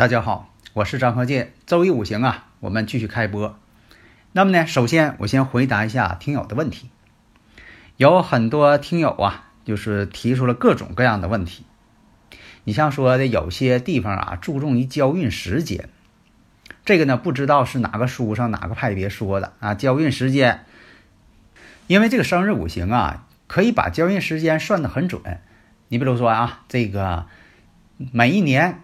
[0.00, 1.52] 大家好，我是张鹤剑。
[1.66, 3.54] 周易五行啊，我们继续开播。
[4.32, 6.88] 那么呢，首先我先回答一下听友的问题。
[7.98, 11.66] 有很多听友啊，就是提出了各种各样的问题。
[12.64, 15.90] 你像说的有些地方啊，注重于交运时间，
[16.86, 19.74] 这个呢，不知道是哪个书上哪个派别说的啊？
[19.74, 20.64] 交运时间，
[21.88, 25.20] 因为这个生日五行啊，可以把交运时间算得很准。
[25.88, 27.26] 你比如说啊，这个
[27.98, 28.80] 每一年。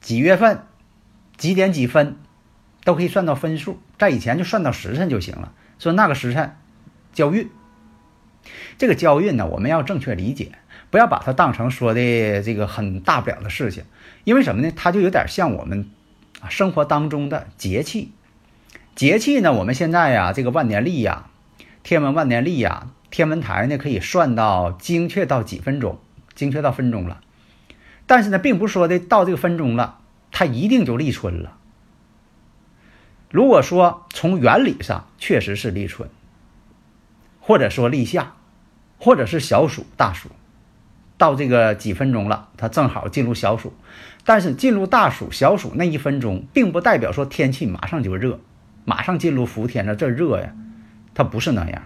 [0.00, 0.62] 几月份、
[1.36, 2.16] 几点几分，
[2.84, 3.78] 都可以算到分数。
[3.98, 5.52] 在以前就算到时辰就行了。
[5.78, 6.56] 说那个时辰
[7.12, 7.48] 交运，
[8.78, 10.52] 这个交运呢，我们要正确理解，
[10.90, 13.84] 不要把它当成说的这个很大不了的事情。
[14.24, 14.72] 因为什么呢？
[14.74, 15.90] 它就有点像我们
[16.48, 18.12] 生活当中的节气。
[18.94, 21.30] 节气呢，我们现在呀，这个万年历呀、
[21.82, 25.98] 天文万年历呀、天文台呢，可以算到精确到几分钟，
[26.34, 27.20] 精确到分钟了。
[28.10, 30.00] 但是呢，并不是说的到这个分钟了，
[30.32, 31.56] 它一定就立春了。
[33.30, 36.08] 如果说从原理上确实是立春，
[37.38, 38.32] 或者说立夏，
[38.98, 40.28] 或者是小暑、大暑，
[41.18, 43.72] 到这个几分钟了，它正好进入小暑。
[44.24, 48.40] 但是进入大暑、小暑那一分钟，并不代表说天气马上就热，
[48.84, 50.52] 马上进入伏天了，这热呀，
[51.14, 51.82] 它不是那样。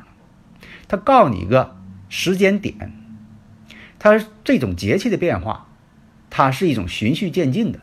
[0.89, 1.77] 它告诉你一个
[2.09, 2.95] 时间点，
[3.99, 5.69] 它这种节气的变化。
[6.37, 7.79] 它是一种循序渐进的，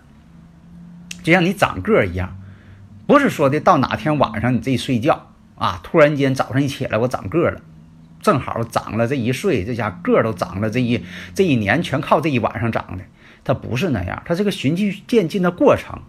[1.23, 2.37] 就像你长个儿一样，
[3.07, 7.61] 不是说的到哪天晚上你这一睡觉啊，突然间早上一起来我长个儿了，
[8.19, 11.01] 正好长了这一岁，这家个儿都长了，这一
[11.33, 13.05] 这一年全靠这一晚上长的，
[13.45, 16.01] 它不是那样，它是个循序渐进的过程，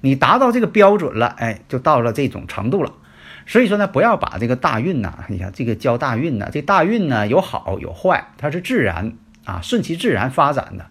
[0.00, 2.94] 你达到这个标准了，哎，就到了这种程度了。
[3.46, 9.12] 所以说呢，不要把这个大运呐，你看这个交大运呐，这大运呢有好有坏，它是自然
[9.44, 10.86] 啊，顺其自然发展的。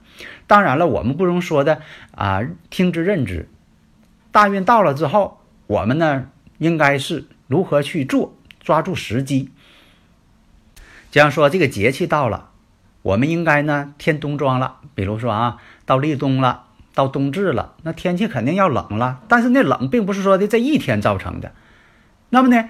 [0.47, 1.81] 当然了，我们不容说的
[2.15, 3.47] 啊，听之任之。
[4.31, 9.51] 大运到了之后，我们呢应该是如何去做，抓住时机。
[11.11, 12.49] 这样说这个节气到了，
[13.01, 14.77] 我们应该呢添冬装了。
[14.93, 19.21] 比如说啊，到立冬了，到冬至了，那天气肯定要冷了。
[19.27, 21.53] 但是那冷并不是说的这一天造成的。
[22.29, 22.69] 那么呢，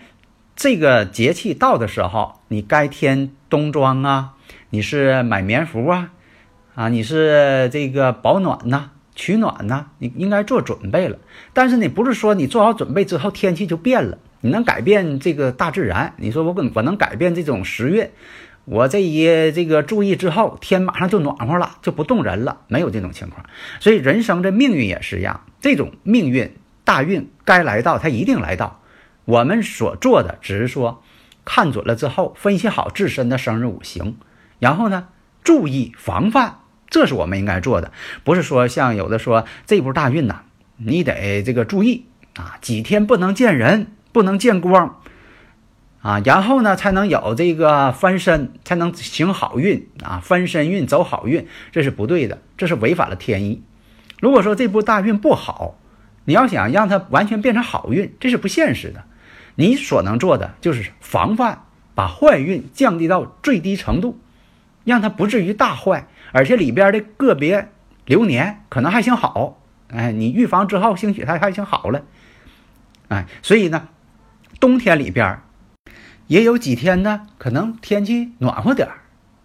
[0.56, 4.36] 这个节气到的时候，你该添冬装啊，
[4.70, 6.12] 你是买棉服啊。
[6.80, 11.18] 啊，你是这个保暖呐，取暖呐，你应该做准备了。
[11.52, 16.14] 但是你不是说你做好准备之后天气就变了，你能改变这个大自然？
[16.16, 18.08] 你说我我我能改变这种时运？
[18.64, 23.46] 我这一这个注意之后，天马上就暖和了，就不冻人了，没有这种情况。
[23.82, 26.50] 所以人生的命运也是一样，这种命运
[26.86, 28.80] 大运该来到，它一定来到。
[29.26, 31.04] 我们所做的只是说
[31.44, 34.16] 看准了之后，分析好自身的生日五行，
[34.60, 35.10] 然后呢，
[35.44, 36.60] 注意防范。
[36.90, 37.92] 这是我们应该做的，
[38.24, 40.42] 不是说像有的说这波大运呐，
[40.78, 42.06] 你得这个注意
[42.36, 45.00] 啊，几天不能见人，不能见光，
[46.02, 53.62] 啊，然后呢才能有这个翻身，才能行好运啊，翻身运走好运，这是不对的，这是违反了天意。
[54.20, 55.78] 如果说这波大运不好，
[56.26, 59.04] 你要想让它完全变成好运，这是不现实的。
[59.56, 61.64] 你所能做的就是防范，
[61.94, 64.20] 把坏运降低到最低程度，
[64.90, 66.08] 让它不至于大坏。
[66.32, 67.70] 而且里边的个别
[68.06, 72.04] 流年可能还行好，哎，你预防之后，兴许它还行好了，
[73.08, 73.88] 哎，所以呢，
[74.60, 75.40] 冬天里边
[76.28, 78.88] 也有几天呢，可能天气暖和点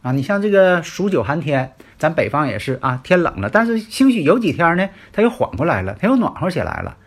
[0.02, 0.12] 啊。
[0.12, 6.98] 你像这个数九寒天，咱北方也是啊，天冷了，但是兴许有几天呢，它又缓过来了，它又暖和起来了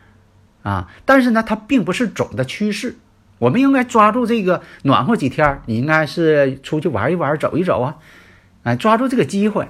[0.63, 0.89] 啊。
[1.05, 2.97] 但是呢，它并不是总的趋势，
[3.37, 7.97] 我们应该抓住这个暖和几天，你应该是出去玩一玩，走一走啊。
[8.67, 9.69] 哎，抓住这个机会，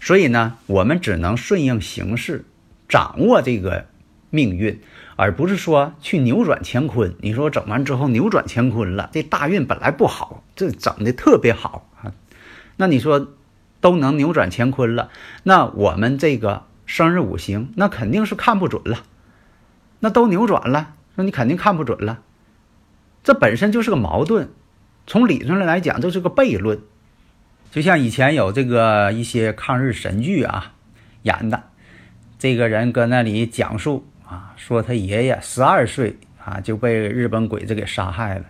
[0.00, 2.46] 所以呢，我们只能顺应形势，
[2.88, 3.84] 掌握这个
[4.30, 4.80] 命运，
[5.16, 7.14] 而不是说去扭转乾坤。
[7.20, 12.14] 你说整完之后扭转乾坤了，这大运本来不好，这整的特别好啊。
[12.78, 13.34] 那你说
[13.82, 15.10] 都能扭转乾坤了，
[15.42, 19.04] 那我们这个生日五行那肯定是看不准了。
[20.00, 22.22] 那都扭转了，那你肯定看不准了。
[23.22, 24.48] 这本身就是个矛盾。
[25.06, 26.80] 从理论上来讲，这是个悖论。
[27.70, 30.74] 就像以前有这个一些抗日神剧啊
[31.22, 31.64] 演的，
[32.38, 38.46] 这个人搁那里讲述啊，说他爷爷十二岁啊就被日本鬼子给杀害了，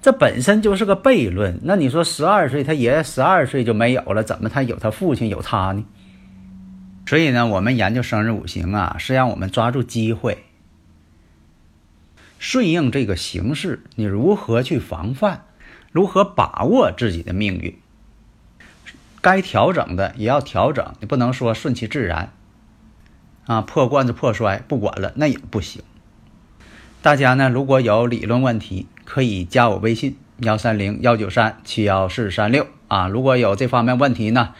[0.00, 1.58] 这本身就是个悖论。
[1.62, 5.84] 那你说十二岁，他爷爷十二岁就没有了，怎么他有他父亲有他呢？
[7.06, 10.44] 所以呢，我们研究生日五行啊，是让我们抓住机会，
[12.38, 15.40] 顺应这个形势，你如何去防范？
[15.90, 17.76] 如何把握自己的命运？
[19.20, 22.32] 该调整的也要调整，你不能说顺其自然
[23.46, 25.82] 啊，破罐子破摔，不管了那也不行。
[27.02, 33.08] 大家呢，如果有理论问题，可以加我微信幺三零幺九三七幺四三六啊。
[33.08, 34.54] 如果有这方面问题呢，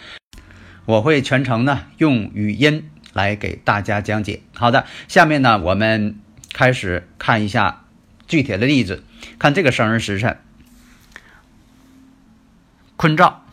[0.87, 4.43] 我会全程呢用语音来给大家讲解。
[4.55, 6.17] 好的，下面呢我们
[6.53, 7.85] 开始看一下
[8.27, 9.05] 具体的例子，
[9.39, 10.39] 看这个生日时辰。
[12.97, 13.45] 坤兆，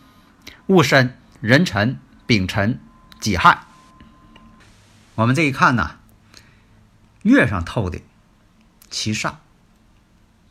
[0.67, 2.79] 戊申、壬辰、丙辰、
[3.21, 3.63] 己亥。
[5.15, 5.97] 我们这一看呢，
[7.23, 8.01] 月上透的
[8.89, 9.35] 七煞，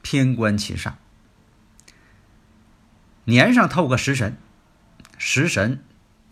[0.00, 0.92] 偏官七煞；
[3.24, 4.38] 年上透个食神，
[5.18, 5.84] 食神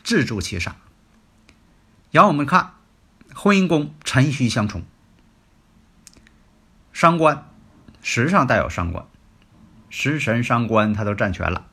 [0.03, 0.73] 自助七煞。
[2.11, 2.73] 然后我们看
[3.35, 4.83] 婚姻宫辰戌相冲，
[6.93, 7.51] 伤官
[8.01, 9.05] 时上带有伤官，
[9.91, 11.67] 食神伤官它都占全了。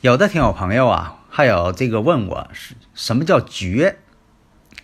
[0.00, 4.00] 有的听友朋友啊，还有这个问我是什么叫绝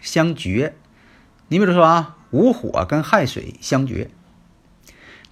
[0.00, 0.76] 相绝？
[1.48, 4.10] 你比如说啊，午火跟亥水相绝，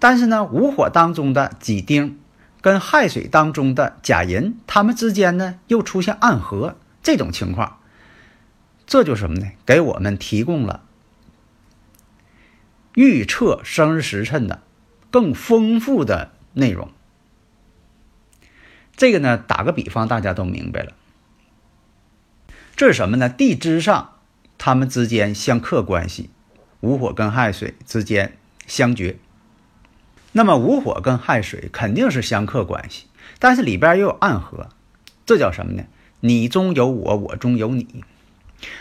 [0.01, 2.19] 但是呢，午火当中的己丁
[2.61, 7.79] 跟亥水当中的甲寅，他们之间呢又出现暗合这种情况，
[8.85, 9.53] 这就什么呢？
[9.65, 10.83] 给我们提供了
[12.95, 14.63] 预测生日时辰的
[15.13, 16.91] 更丰富的内容。
[18.97, 20.93] 这个呢，打个比方，大家都明白了。
[22.77, 23.29] 这是什么呢？
[23.29, 24.15] 地支上
[24.59, 26.31] 他们之间相克关系，
[26.81, 28.37] 午火跟亥水之间
[28.67, 29.17] 相绝。
[30.33, 33.07] 那么午火跟亥水肯定是相克关系，
[33.39, 34.69] 但是里边又有暗合，
[35.25, 35.85] 这叫什么呢？
[36.21, 38.03] 你中有我，我中有你。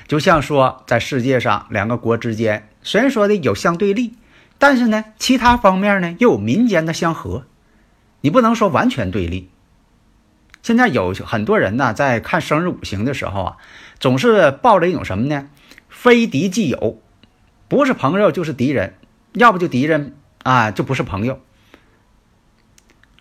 [0.08, 4.16] 就像说，在世界上两个国之间，虽然说的有相对立，
[4.58, 7.46] 但是呢，其他方面呢又有民间的相合，
[8.22, 9.50] 你不能说完全对立。
[10.64, 13.58] 现在有很多人呢，在看生日五行的时候啊，
[14.00, 15.50] 总是抱着一种什么呢？
[15.90, 17.02] 非敌即友，
[17.68, 18.94] 不是朋友就是敌人，
[19.34, 21.42] 要不就敌人啊，就不是朋友。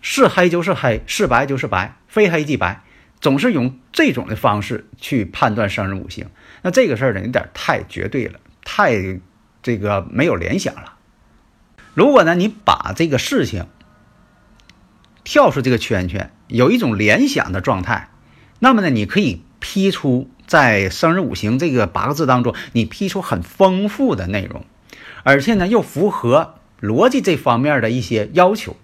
[0.01, 2.81] 是黑就是黑，是白就是白，非黑即白，
[3.19, 6.27] 总是用这种的方式去判断生日五行。
[6.61, 9.19] 那这个事儿呢，有点太绝对了，太
[9.61, 10.93] 这个没有联想了。
[11.93, 13.67] 如果呢，你把这个事情。
[15.23, 18.09] 跳出这个圈圈，有一种联想的状态，
[18.59, 24.65] 那么呢，你可以批出在生日五行这个八个字当中，你批出很丰富的内容，
[25.23, 28.75] 而且呢又符合逻辑这方面的一些要求。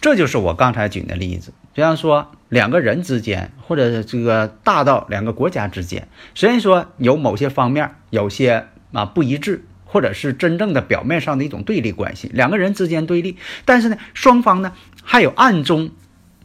[0.00, 9.64] 这就是我刚才举的例子，比方说两个人之间，或者这个大到两个国家之间，虽然说有某些方面有些啊不一致。
[9.92, 13.36] 或者是真正的表面上的一种对立关系，两个人之间对立，
[13.66, 14.72] 但是呢，双方呢
[15.04, 15.90] 还有暗中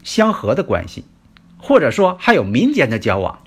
[0.04, 1.06] 相合的关系，
[1.56, 3.38] 或者说还有民间的交往，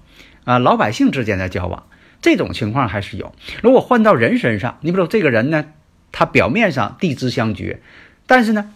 [0.44, 1.84] 啊，老百姓之间的交往，
[2.20, 3.32] 这种情况还是有。
[3.62, 5.66] 如果换到人身上，你比如说这个人呢，
[6.12, 7.80] 他表面上地支相绝，
[8.26, 8.74] 但是呢，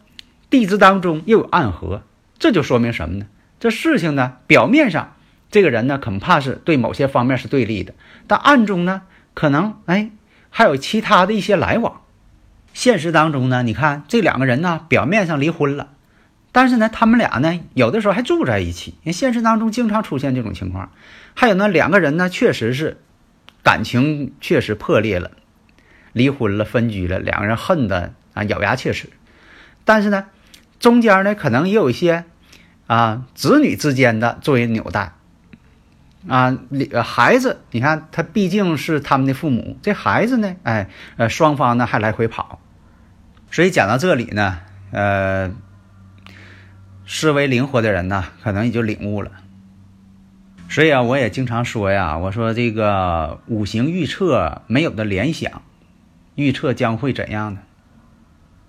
[0.52, 2.04] 地支当中又有暗合，
[2.38, 3.26] 这就说明什么呢？
[3.60, 5.16] 这事情呢，表面上
[5.50, 7.96] 这个人呢，恐怕是对某些方面是对立的，
[8.28, 9.02] 但暗中呢，
[9.34, 10.12] 可能哎。
[10.58, 12.00] 还有其他的一些来往，
[12.74, 15.90] 现实当中呢，你看这两个人呢，表面上离婚了，
[16.54, 18.92] 但是呢，他们俩呢，有的时候还住在一起。
[19.04, 20.94] 因为现实当中经常出现这种情况。
[21.34, 23.02] 还有呢，两个人呢，确实是
[23.64, 25.32] 感情确实破裂了，
[26.14, 29.10] 离婚了，分居了，两个人恨的啊咬牙切齿。
[29.84, 30.28] 但是呢，
[30.80, 32.24] 中间呢，可能也有一些
[32.88, 35.16] 啊子女之间的作为纽带。
[36.28, 36.58] 啊，
[37.04, 42.60] 孩子，你看他毕竟是他们的父母，这孩子呢，哎，呃，双方呢还来回跑，
[43.52, 44.60] 所以讲到这里呢，
[44.92, 45.52] 呃，
[47.06, 49.32] 思维灵活的人呢，可能也就领悟了。
[50.68, 55.62] 所以啊，我也经常说呀，我说这个五行预测没有的联想，
[56.34, 57.60] 预测将会怎样呢？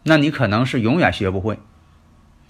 [0.03, 1.59] 那你可能是永远学不会。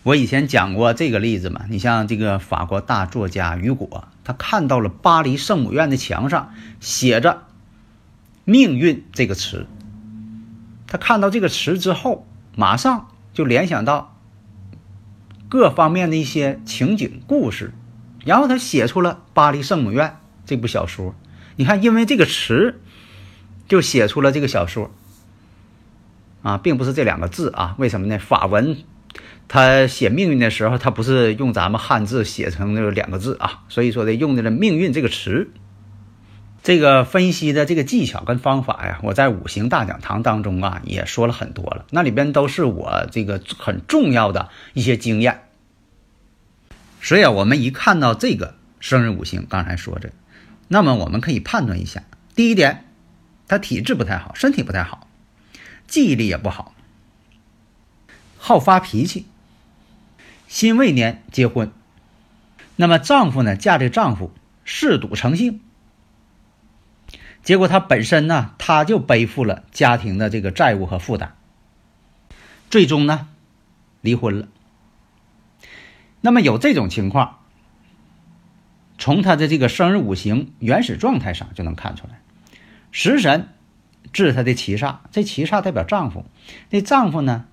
[0.03, 7.45] 我以前讲过这个例子嘛，你像这个法国大作家雨果，他看到了巴黎圣母院的墙上写着
[8.45, 9.69] “命运”这个词，
[10.89, 14.19] 他看到这个词之后，马上就联想到
[15.49, 17.73] 各方面的一些情景故事，
[18.25, 20.09] 然后他写出了《巴黎圣母院》
[20.45, 21.15] 这部小说。
[21.55, 22.81] 你看，因为这个词，
[23.69, 24.91] 就写出了这个小说。
[26.43, 27.77] 啊，并不是这两个字啊？
[27.79, 28.19] 为什么呢？
[28.19, 28.79] 法文
[29.49, 33.65] 他写命运的时候，他不是用咱们汉字写成那个两个字啊？
[33.69, 35.51] 所以说的用的了“命运”这个词。
[36.63, 45.43] 这个分析的这个技巧跟方法呀，我在五行大讲堂当中啊也说了很多了，那里边都是我这个很重要的一些经验。
[47.01, 50.11] 所以啊，我们一看到这个生日五行，刚才说这，
[50.67, 52.03] 那么我们可以判断一下：
[52.35, 52.85] 第一点，
[53.47, 55.09] 他体质不太好，身体不太好。
[55.87, 56.75] 记忆力也不好，
[58.47, 59.27] 好发脾气。
[60.47, 61.73] 辛未年结婚，
[62.77, 63.57] 那么丈夫呢？
[63.57, 64.33] 嫁这丈夫
[64.65, 65.61] 嗜赌成性，
[67.43, 71.31] 结果她本身呢，她就背负了家庭的这个债务和负担，
[72.71, 73.27] 最终呢，
[74.01, 74.47] 离婚了。
[76.21, 77.41] 那么有这种情况，
[78.97, 82.21] 从她的这个生日五行原始状态上就能看出来，
[82.93, 83.49] 食神。
[84.13, 86.25] 治他的七煞，这七煞代表丈夫，
[86.71, 87.47] 那丈夫呢，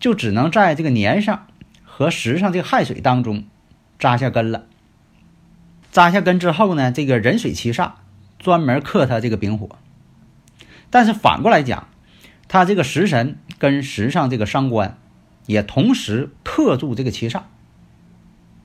[0.00, 1.46] 就只能在这个年上
[1.84, 3.44] 和时上这个亥水当中
[3.98, 4.66] 扎下根了。
[5.92, 7.92] 扎下根之后呢，这个壬水七煞
[8.38, 9.68] 专门克他这个丙火。
[10.88, 11.88] 但是反过来讲，
[12.48, 14.98] 他这个食神跟时上这个伤官
[15.46, 17.42] 也同时克住这个七煞，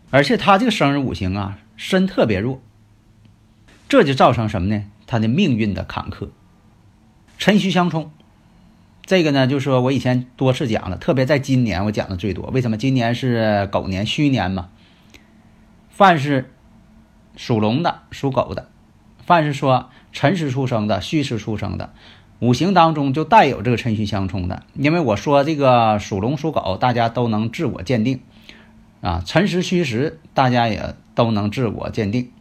[0.09, 2.61] 而且他这个生日五行啊身特别弱，
[3.89, 4.85] 这就造成什么呢？
[5.05, 6.29] 他的命运的坎坷。
[7.37, 8.11] 辰戌相冲，
[9.05, 12.50] 这个呢，就是说我以前多次讲了，特别在今年我讲的最多。
[12.51, 12.77] 为什么？
[12.77, 14.69] 今年是狗年戌年嘛。
[15.89, 16.51] 凡是
[17.38, 18.69] 属龙的、属狗的，
[19.25, 21.93] 凡是说辰时出生的、戌时出生的，
[22.39, 24.63] 五行当中就带有这个辰戌相冲的。
[24.74, 28.21] 因为我说这个属龙、属狗，大家都能自我鉴定
[29.01, 32.31] 啊，辰时、戌时，大家也都能自我鉴定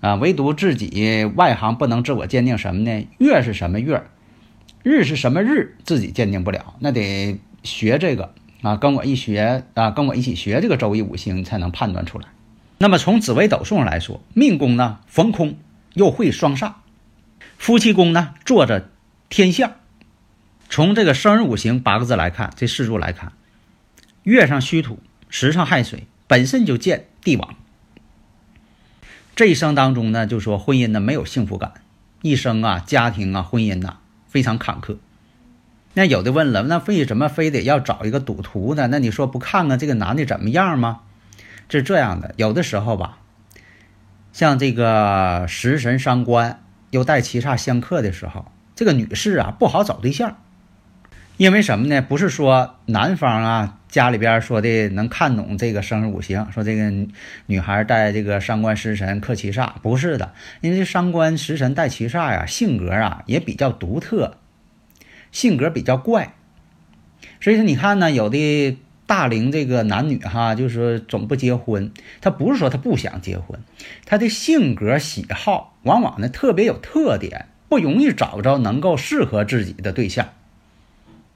[0.00, 3.06] 啊，唯独自己外行不能自我鉴定什么呢？
[3.18, 4.02] 月是什么月？
[4.88, 5.76] 日是什么日？
[5.84, 12.28] 自己鉴定不了，那得学这个啊，跟我一学啊，跟我一起学这个周易五行才能判断出来。
[12.78, 15.58] 那么从紫微斗数上来说，命宫呢逢空
[15.92, 16.72] 又会双煞，
[17.58, 18.88] 夫妻宫呢坐着
[19.28, 19.74] 天相。
[20.70, 23.32] 从这个生日五行八个字来看，这四柱来看，
[24.22, 27.54] 月上虚土，时上亥水，本身就见地王。
[29.36, 31.74] 这一生当中呢，就说婚姻呢没有幸福感，
[32.22, 33.98] 一生啊家庭啊婚姻呐。
[34.28, 34.98] 非常坎坷。
[35.94, 38.86] 那有的问了，那为什么非得要找一个赌徒呢？
[38.88, 41.00] 那你说不看看这个男的怎么样吗？
[41.68, 43.18] 是这样的，有的时候吧，
[44.32, 50.36] 像这个食神伤官又带七煞相克的时候，这个女士啊不好找对象。
[51.38, 52.02] 因为什么呢？
[52.02, 56.92] 不是说男方啊家里边说的能看懂这个生日五行，说这个
[57.46, 60.32] 女孩带这个伤官食神克七煞，不是的。
[60.62, 64.38] 因为这伤官食神带七煞呀，性格啊也比较独特，
[65.30, 66.34] 性格比较怪。
[67.40, 68.76] 所以说你看呢，有的
[69.06, 73.60] 大龄这个男女哈，就是说总不结婚，他不是说他不想结婚，
[74.06, 80.30] 他的性格喜好往往呢特别有特点，不容易找着能够适合自己的对象。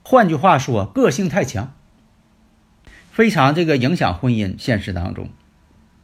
[0.05, 1.73] 换句话说，个性太强，
[3.11, 4.55] 非常这个影响婚姻。
[4.59, 5.29] 现实当中，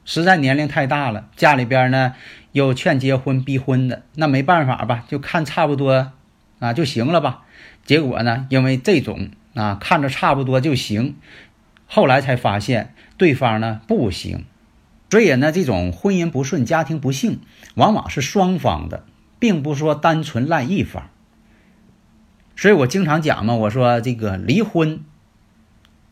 [0.06, 2.16] 实在年龄太大了，家里边呢
[2.54, 6.14] 又劝结婚逼婚的，那没办法吧，就看差不多
[6.60, 7.42] 啊就行了吧。
[7.86, 11.18] 结果呢，因为这种啊看着差不多就行，
[11.86, 14.46] 后来才发现对方呢不行，
[15.10, 17.42] 所以呢这种婚姻不顺、家庭不幸，
[17.76, 19.04] 往往是双方的，
[19.40, 21.10] 并不说单纯赖一方。
[22.60, 25.00] 所以我经常讲嘛，我说这个离婚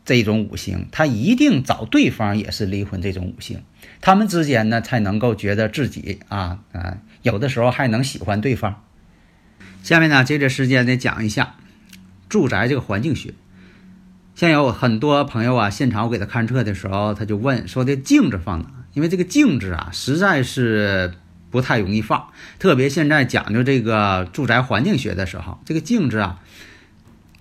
[0.06, 3.60] 这种五行，他一定找对方也是离婚这种五行，
[4.00, 8.82] 他们之间呢才能够觉得自己啊啊，有的时候还能喜欢对方。
[9.82, 11.56] 下面呢，接着时间呢讲一下
[12.30, 13.34] 住宅这个环境学。
[14.34, 18.70] 像有很多朋友啊，现场我给他勘测的时候，他就问说的镜子放哪？
[18.94, 21.12] 因为这个镜子啊，实在是。
[21.50, 22.28] 不太容易放，
[22.58, 26.40] 特别现在讲究这个住宅环境学的时候，这个镜子啊，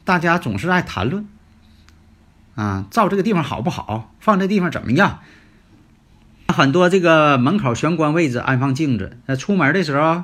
[0.04, 1.28] 大家总是爱谈论
[2.56, 5.20] 啊，照这个地方好不好，放这地方怎么样？
[6.48, 10.24] 很多这个门口玄关位置安放镜子，那出门的时候，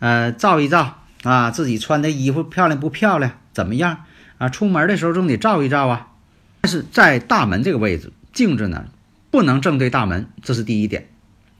[0.00, 4.04] 呃，照一照啊，自己穿的衣服漂亮不漂亮，怎么样
[4.38, 4.48] 啊？
[4.50, 6.08] 出门的时候总得照一照啊。
[6.60, 8.84] 但是在大门这个位置，镜子呢
[9.30, 11.08] 不能正对大门，这是第一点。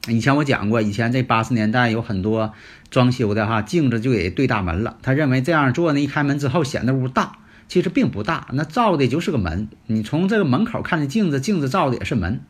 [0.08, 2.52] 以前我讲过，以前这八十年代有很多
[2.90, 4.96] 装修的哈，镜子就给对大门了。
[5.00, 9.68] 他认为这样做呢，一开门之后显得屋大，其实并不大，那照的就是个门。
[9.86, 12.40] 你从这个门口看见镜子，镜子照的也是门。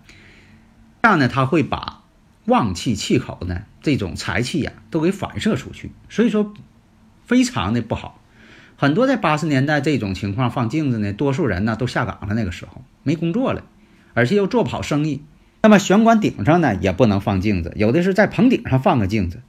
[1.02, 2.02] 这样呢，它会把
[2.46, 6.54] 旺气、气口呢这种财气呀都给反射出去，所以说
[7.26, 8.18] 非常的不好。
[8.76, 13.62] 很多在八十年代这种情况放镜子呢，多数人呢都下岗了，那个时候没工作了，
[14.14, 15.22] 而且又做不好生意。
[15.62, 19.40] 那么玄关顶上呢也不能放镜子，有的是在棚顶上放个镜子，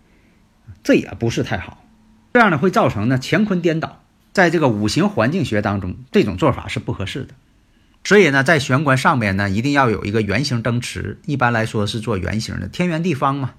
[0.83, 1.83] 这也不是太好。
[2.33, 7.33] 这样呢会造成呢乾坤颠倒，在这个五行环境学当中，这种做法是不合适的。
[8.03, 13.53] 所以呢，在玄关上面呢一定要有一个圆形灯池，一般来说是做圆形的，天圆地方嘛。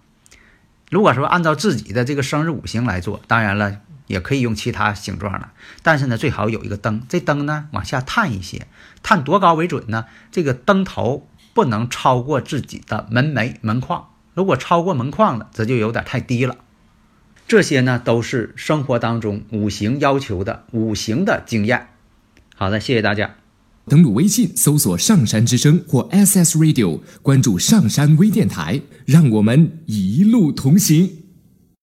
[0.91, 3.81] 如果说按照自己的这个生日五行来做，当然了。
[4.07, 5.49] 也可以用其他形状的，
[5.83, 8.67] 但是呢，最好有一个灯，这灯呢往下探一些，
[9.03, 10.05] 探多高为准呢？
[10.31, 16.57] 这个灯头不能超过自己的门楣、门框，如果超过门框了，这就有点太低了。
[17.47, 21.89] 这些呢都是生活当中五行要求的五行的经验。
[22.57, 23.37] 好的，谢谢大家。
[23.87, 31.24] 登录微信搜索“上山之声”或 SS Radio，关注上山微电台，让我们一路同行。